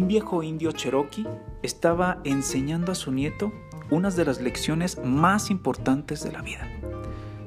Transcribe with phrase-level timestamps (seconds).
[0.00, 1.26] Un viejo indio cherokee
[1.62, 3.52] estaba enseñando a su nieto
[3.90, 6.66] unas de las lecciones más importantes de la vida.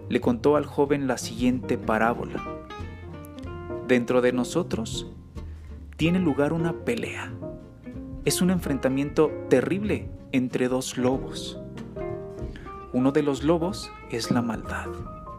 [0.08, 2.40] Le contó al joven la siguiente parábola.
[3.88, 5.08] Dentro de nosotros
[5.98, 7.34] tiene lugar una pelea.
[8.24, 11.60] Es un enfrentamiento terrible entre dos lobos.
[12.94, 14.90] Uno de los lobos es la maldad,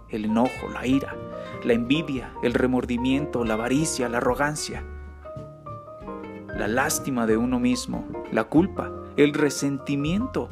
[0.09, 1.15] el enojo, la ira,
[1.63, 4.85] la envidia, el remordimiento, la avaricia, la arrogancia
[6.57, 10.49] la lástima de uno mismo, la culpa, el resentimiento,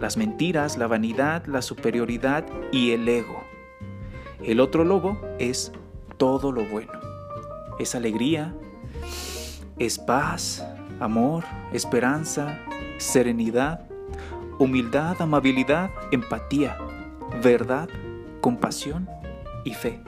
[0.00, 3.42] las mentiras, la vanidad, la superioridad y el ego.
[4.42, 5.72] El otro lobo es
[6.16, 6.92] todo lo bueno.
[7.78, 8.54] Es alegría,
[9.78, 10.66] es paz,
[11.00, 12.58] amor, esperanza,
[12.98, 13.86] serenidad,
[14.58, 16.78] humildad, amabilidad, empatía,
[17.42, 17.88] verdad,
[18.40, 19.08] compasión
[19.64, 20.00] y fe.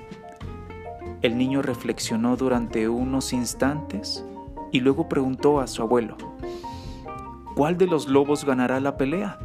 [1.21, 4.25] El niño reflexionó durante unos instantes
[4.73, 6.17] y luego preguntó a su abuelo,
[7.55, 9.39] ¿cuál de los lobos ganará la pelea?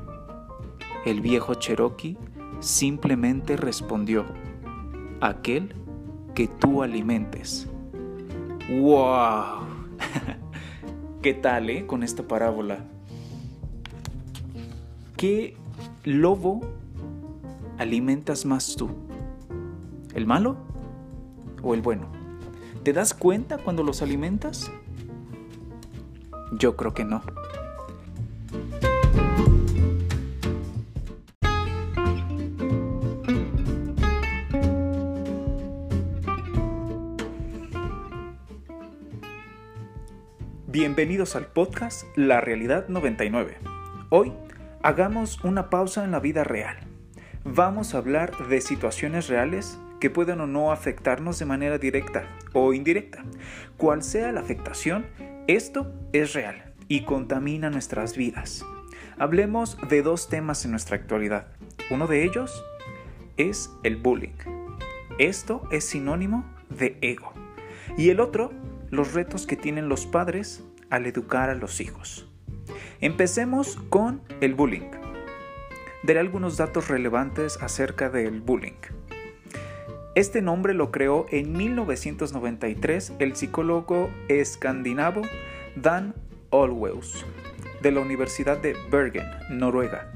[1.06, 2.18] El viejo Cherokee
[2.60, 4.26] simplemente respondió,
[5.22, 5.76] aquel
[6.34, 7.68] que tú alimentes.
[8.70, 9.64] ¡Wow!
[11.22, 11.86] ¿Qué tal, eh?
[11.86, 12.80] Con esta parábola.
[15.18, 15.56] ¿Qué
[16.04, 16.62] lobo
[17.78, 18.90] alimentas más tú?
[20.14, 20.58] ¿El malo
[21.62, 22.08] o el bueno?
[22.84, 24.72] ¿Te das cuenta cuando los alimentas?
[26.60, 27.24] Yo creo que no.
[40.68, 43.58] Bienvenidos al podcast La Realidad 99.
[44.10, 44.34] Hoy
[44.82, 46.78] hagamos una pausa en la vida real.
[47.44, 52.74] Vamos a hablar de situaciones reales que pueden o no afectarnos de manera directa o
[52.74, 53.24] indirecta.
[53.78, 55.06] Cual sea la afectación,
[55.48, 58.66] esto es real y contamina nuestras vidas.
[59.18, 61.48] Hablemos de dos temas en nuestra actualidad.
[61.90, 62.64] Uno de ellos
[63.36, 64.38] es el bullying.
[65.20, 67.34] Esto es sinónimo de ego.
[67.98, 68.52] Y el otro,
[68.90, 72.28] los retos que tienen los padres al educar a los hijos.
[73.02, 74.92] Empecemos con el bullying.
[76.04, 78.80] Daré algunos datos relevantes acerca del bullying.
[80.16, 85.24] Este nombre lo creó en 1993 el psicólogo escandinavo
[85.76, 86.14] Dan
[86.52, 87.26] Olweus
[87.82, 90.12] de la Universidad de Bergen, Noruega,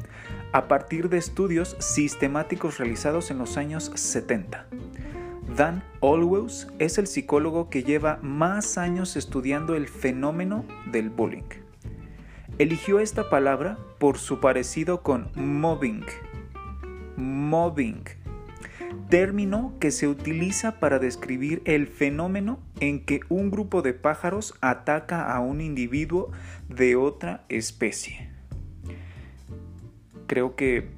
[0.51, 4.67] a partir de estudios sistemáticos realizados en los años 70.
[5.55, 11.49] Dan Olweus es el psicólogo que lleva más años estudiando el fenómeno del bullying.
[12.59, 16.05] Eligió esta palabra por su parecido con mobbing.
[17.15, 18.03] Mobbing
[19.09, 25.33] término que se utiliza para describir el fenómeno en que un grupo de pájaros ataca
[25.33, 26.31] a un individuo
[26.69, 28.29] de otra especie.
[30.27, 30.89] Creo que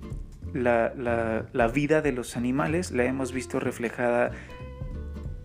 [0.54, 4.32] la, vida de los animales la hemos visto reflejada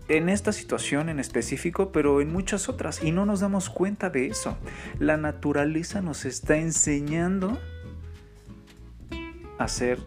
[0.07, 4.27] en esta situación en específico, pero en muchas otras, y no nos damos cuenta de
[4.27, 4.57] eso.
[4.99, 7.59] La naturaleza nos está enseñando
[9.57, 9.99] a ser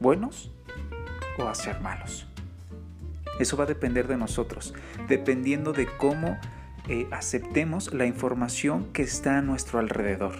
[0.00, 0.53] buenos
[1.38, 2.26] o a ser malos.
[3.38, 4.74] Eso va a depender de nosotros,
[5.08, 6.38] dependiendo de cómo
[6.88, 10.34] eh, aceptemos la información que está a nuestro alrededor.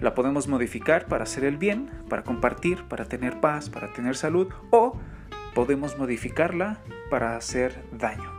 [0.00, 4.48] La podemos modificar para hacer el bien, para compartir, para tener paz, para tener salud,
[4.70, 4.98] o
[5.54, 6.80] podemos modificarla
[7.10, 8.32] para hacer daño.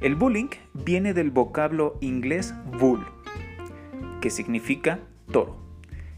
[0.00, 3.06] El bullying viene del vocablo inglés bull,
[4.20, 4.98] que significa
[5.30, 5.58] toro.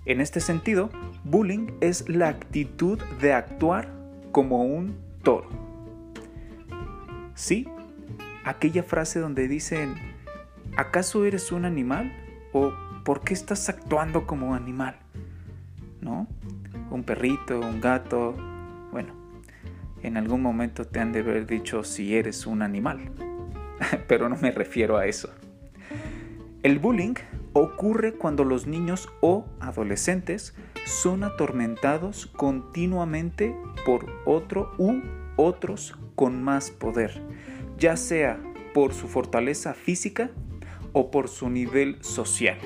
[0.07, 0.89] En este sentido,
[1.25, 4.02] bullying es la actitud de actuar
[4.33, 5.49] como un toro.
[7.35, 7.69] ¿Sí?
[8.45, 9.95] Aquella frase donde dicen,
[10.77, 12.13] ¿acaso eres un animal?
[12.53, 12.73] ¿O
[13.05, 14.97] por qué estás actuando como animal?
[16.01, 16.27] ¿No?
[16.91, 18.35] Un perrito, un gato.
[18.91, 19.15] Bueno,
[20.03, 23.13] en algún momento te han de haber dicho si eres un animal.
[24.09, 25.31] Pero no me refiero a eso.
[26.63, 27.15] El bullying
[27.53, 30.55] ocurre cuando los niños o adolescentes
[30.85, 33.55] son atormentados continuamente
[33.85, 35.01] por otro u
[35.37, 37.23] otros con más poder,
[37.79, 38.41] ya sea
[38.75, 40.31] por su fortaleza física
[40.93, 42.59] o por su nivel social.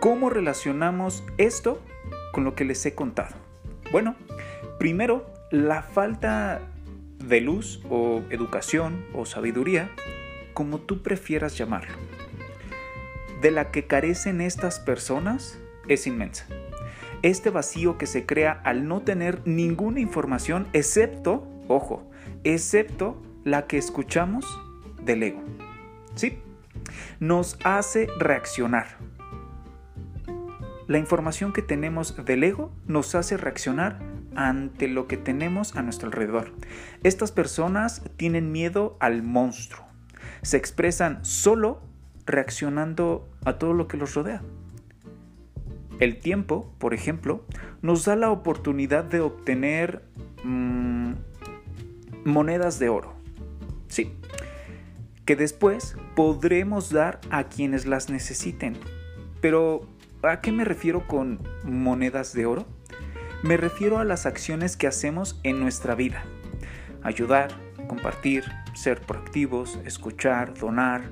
[0.00, 1.80] ¿Cómo relacionamos esto
[2.32, 3.36] con lo que les he contado?
[3.92, 4.16] Bueno,
[4.78, 6.62] primero, la falta
[7.18, 9.90] de luz o educación o sabiduría,
[10.54, 11.94] como tú prefieras llamarlo,
[13.40, 15.58] de la que carecen estas personas
[15.88, 16.46] es inmensa.
[17.22, 22.10] Este vacío que se crea al no tener ninguna información excepto, ojo,
[22.44, 24.46] excepto la que escuchamos
[25.04, 25.42] del ego.
[26.14, 26.42] ¿Sí?
[27.18, 28.86] nos hace reaccionar.
[30.86, 34.00] La información que tenemos del ego nos hace reaccionar
[34.34, 36.52] ante lo que tenemos a nuestro alrededor.
[37.04, 39.86] Estas personas tienen miedo al monstruo.
[40.42, 41.82] Se expresan solo
[42.30, 44.42] reaccionando a todo lo que los rodea.
[45.98, 47.44] El tiempo, por ejemplo,
[47.82, 50.02] nos da la oportunidad de obtener
[50.44, 51.12] mm,
[52.24, 53.14] monedas de oro.
[53.88, 54.12] Sí,
[55.26, 58.76] que después podremos dar a quienes las necesiten.
[59.40, 59.86] Pero,
[60.22, 62.66] ¿a qué me refiero con monedas de oro?
[63.42, 66.24] Me refiero a las acciones que hacemos en nuestra vida.
[67.02, 67.50] Ayudar,
[67.88, 68.44] compartir,
[68.74, 71.02] ser proactivos, escuchar, donar,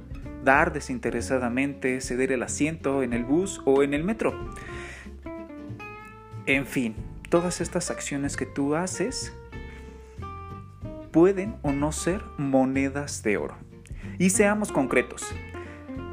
[0.45, 4.35] dar desinteresadamente, ceder el asiento en el bus o en el metro.
[6.47, 6.95] En fin,
[7.29, 9.35] todas estas acciones que tú haces
[11.11, 13.57] pueden o no ser monedas de oro.
[14.19, 15.27] Y seamos concretos.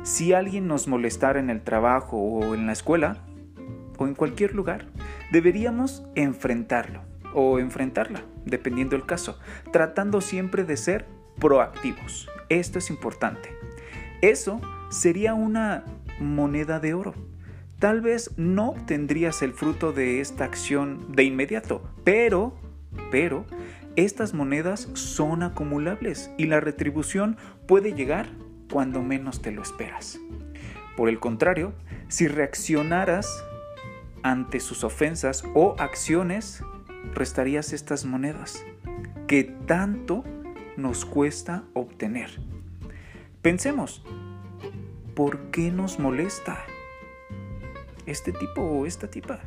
[0.04, 3.24] Si alguien nos molestara en el trabajo o en la escuela
[3.98, 4.88] o en cualquier lugar,
[5.32, 7.02] deberíamos enfrentarlo
[7.34, 9.40] o enfrentarla, dependiendo del caso,
[9.72, 11.08] tratando siempre de ser
[11.40, 12.30] proactivos.
[12.50, 13.50] Esto es importante.
[14.26, 15.84] Eso sería una
[16.20, 17.14] moneda de oro.
[17.78, 22.56] Tal vez no obtendrías el fruto de esta acción de inmediato, pero,
[23.12, 23.46] pero,
[23.96, 27.38] estas monedas son acumulables y la retribución
[27.68, 28.28] puede llegar
[28.72, 30.20] cuando menos te lo esperas.
[30.98, 31.74] Por el contrario,
[32.08, 33.46] si reaccionaras
[34.24, 36.64] ante sus ofensas o acciones,
[37.14, 38.66] restarías estas monedas
[39.28, 40.24] que tanto
[40.78, 42.55] nos cuesta obtener.
[43.46, 44.02] Pensemos,
[45.14, 46.66] ¿por qué nos molesta
[48.08, 49.42] este tipo o esta tipa?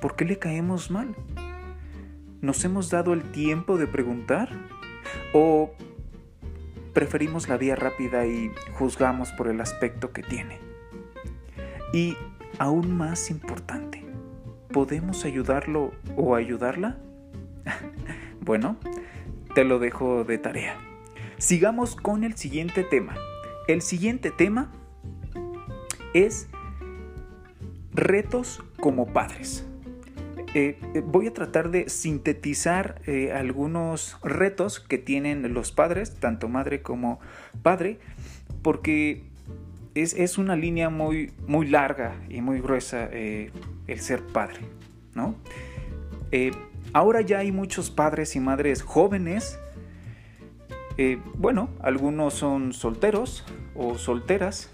[0.00, 1.16] ¿Por qué le caemos mal?
[2.40, 4.48] ¿Nos hemos dado el tiempo de preguntar?
[5.32, 5.72] ¿O
[6.92, 10.60] preferimos la vía rápida y juzgamos por el aspecto que tiene?
[11.92, 12.16] Y
[12.60, 14.04] aún más importante,
[14.72, 16.96] ¿podemos ayudarlo o ayudarla?
[18.40, 18.76] bueno,
[19.52, 20.89] te lo dejo de tarea.
[21.40, 23.16] Sigamos con el siguiente tema.
[23.66, 24.70] El siguiente tema
[26.12, 26.48] es
[27.94, 29.64] retos como padres.
[30.52, 36.46] Eh, eh, voy a tratar de sintetizar eh, algunos retos que tienen los padres, tanto
[36.50, 37.20] madre como
[37.62, 37.98] padre,
[38.60, 39.22] porque
[39.94, 44.60] es, una línea muy, muy larga y muy gruesa el ser padre,
[45.14, 45.36] ¿no?
[46.92, 49.58] Ahora ya hay muchos padres y madres jóvenes.
[51.02, 54.68] Eh, bueno, algunos son solteros o solteras.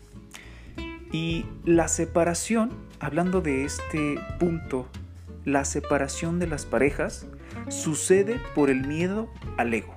[1.13, 4.89] Y la separación, hablando de este punto,
[5.45, 7.29] la separación de las parejas
[7.69, 9.95] sucede por el miedo al ego.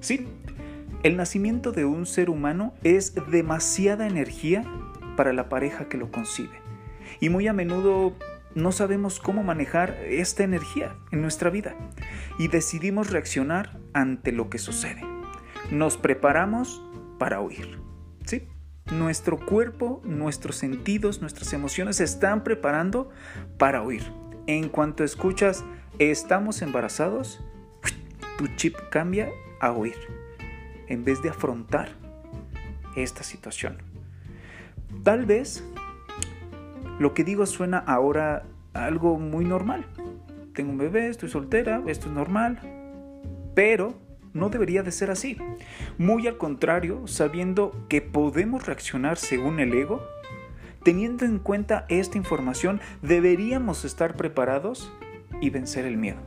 [0.00, 0.26] Sí,
[1.04, 4.64] el nacimiento de un ser humano es demasiada energía
[5.16, 6.58] para la pareja que lo concibe.
[7.20, 8.14] Y muy a menudo
[8.54, 11.74] no sabemos cómo manejar esta energía en nuestra vida
[12.38, 15.02] y decidimos reaccionar ante lo que sucede.
[15.70, 16.82] Nos preparamos
[17.18, 17.78] para huir.
[18.24, 18.48] ¿sí?
[18.92, 23.10] Nuestro cuerpo, nuestros sentidos, nuestras emociones se están preparando
[23.58, 24.04] para huir.
[24.46, 25.64] En cuanto escuchas
[25.98, 27.40] estamos embarazados,
[28.38, 29.96] tu chip cambia a huir
[30.88, 31.88] en vez de afrontar
[32.94, 33.78] esta situación.
[35.02, 35.64] Tal vez
[36.98, 39.86] lo que digo suena ahora algo muy normal.
[40.54, 42.60] Tengo un bebé, estoy soltera, esto es normal,
[43.54, 43.94] pero
[44.32, 45.38] no debería de ser así.
[45.98, 50.02] Muy al contrario, sabiendo que podemos reaccionar según el ego,
[50.82, 54.92] teniendo en cuenta esta información, deberíamos estar preparados
[55.40, 56.20] y vencer el miedo.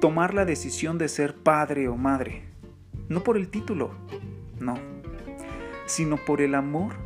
[0.00, 2.42] Tomar la decisión de ser padre o madre,
[3.08, 3.92] no por el título,
[4.58, 4.78] no,
[5.86, 7.05] sino por el amor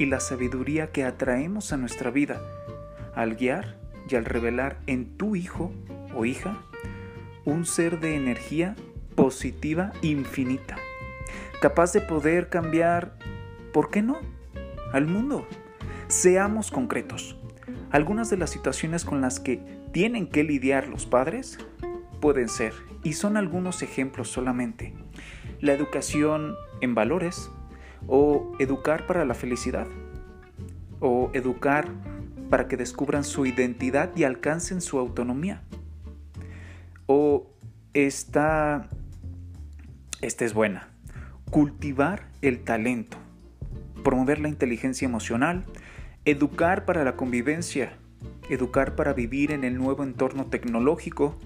[0.00, 2.40] y la sabiduría que atraemos a nuestra vida
[3.14, 3.76] al guiar
[4.08, 5.72] y al revelar en tu hijo
[6.16, 6.56] o hija
[7.44, 8.76] un ser de energía
[9.14, 10.78] positiva infinita,
[11.60, 13.18] capaz de poder cambiar,
[13.74, 14.18] ¿por qué no?,
[14.94, 15.46] al mundo.
[16.08, 17.36] Seamos concretos.
[17.90, 19.60] Algunas de las situaciones con las que
[19.92, 21.58] tienen que lidiar los padres
[22.22, 24.94] pueden ser, y son algunos ejemplos solamente,
[25.60, 27.50] la educación en valores
[28.06, 29.86] o educar para la felicidad
[31.00, 31.88] o educar
[32.48, 35.62] para que descubran su identidad y alcancen su autonomía.
[37.06, 37.46] O
[37.94, 38.88] esta,
[40.20, 40.88] esta es buena,
[41.50, 43.16] cultivar el talento,
[44.04, 45.64] promover la inteligencia emocional,
[46.24, 47.94] educar para la convivencia,
[48.48, 51.36] educar para vivir en el nuevo entorno tecnológico,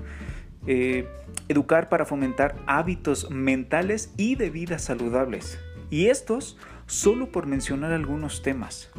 [0.67, 1.07] eh,
[1.49, 5.59] educar para fomentar hábitos mentales y de vida saludables
[5.95, 8.91] Y estos solo por mencionar algunos temas.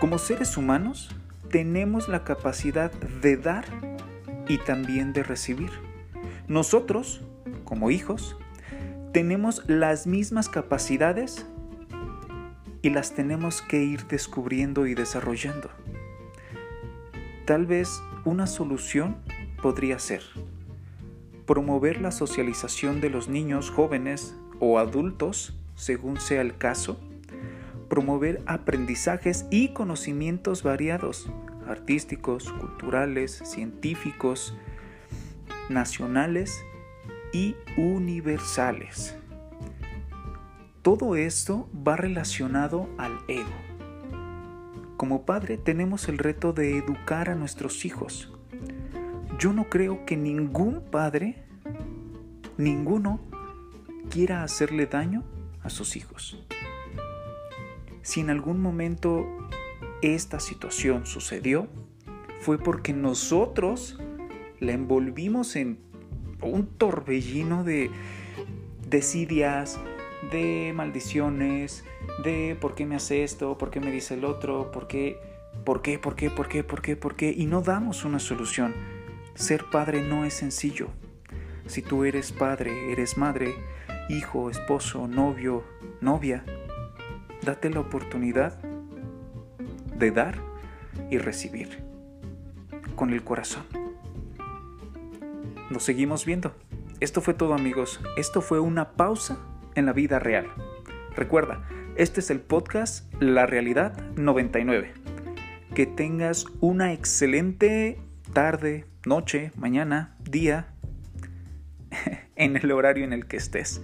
[0.00, 1.14] Como seres humanos,
[1.50, 3.66] tenemos la capacidad de dar
[4.48, 5.68] y también de recibir.
[6.48, 7.20] Nosotros,
[7.64, 8.38] como hijos,
[9.12, 11.44] tenemos las mismas capacidades
[12.80, 15.68] y las tenemos que ir descubriendo y desarrollando.
[17.44, 17.90] Tal vez
[18.24, 19.18] una solución
[19.60, 20.22] podría ser
[21.44, 26.98] promover la socialización de los niños jóvenes o adultos, según sea el caso,
[27.88, 31.30] promover aprendizajes y conocimientos variados,
[31.66, 34.56] artísticos, culturales, científicos,
[35.68, 36.64] nacionales
[37.32, 39.16] y universales.
[40.82, 43.48] Todo esto va relacionado al ego.
[44.96, 48.32] Como padre tenemos el reto de educar a nuestros hijos.
[49.38, 51.44] Yo no creo que ningún padre,
[52.56, 53.20] ninguno,
[54.10, 55.24] quiera hacerle daño
[55.64, 56.38] a sus hijos.
[58.02, 59.26] Si en algún momento
[60.02, 61.66] esta situación sucedió,
[62.40, 63.98] fue porque nosotros
[64.60, 65.78] la envolvimos en
[66.42, 67.90] un torbellino de
[68.88, 69.80] desidias,
[70.30, 71.84] de maldiciones,
[72.22, 75.18] de por qué me hace esto, por qué me dice el otro, por qué,
[75.64, 78.74] por qué, por qué, por qué, por qué, por qué, y no damos una solución.
[79.34, 80.88] Ser padre no es sencillo.
[81.66, 83.54] Si tú eres padre, eres madre,
[84.08, 85.64] hijo, esposo, novio,
[86.00, 86.44] novia,
[87.42, 88.58] date la oportunidad
[89.96, 90.38] de dar
[91.10, 91.82] y recibir
[92.96, 93.64] con el corazón.
[95.70, 96.54] Nos seguimos viendo.
[97.00, 98.00] Esto fue todo amigos.
[98.16, 99.38] Esto fue una pausa
[99.74, 100.46] en la vida real.
[101.16, 104.92] Recuerda, este es el podcast La Realidad 99.
[105.74, 107.98] Que tengas una excelente
[108.32, 110.68] tarde, noche, mañana, día,
[112.36, 113.82] en el horario en el que estés.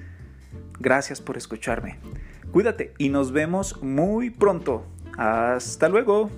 [0.80, 1.98] Gracias por escucharme.
[2.52, 4.84] Cuídate y nos vemos muy pronto.
[5.16, 6.30] Hasta luego.